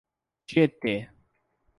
[0.47, 0.95] Tietê